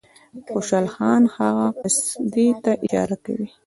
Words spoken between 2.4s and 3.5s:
ته اشاره کوي.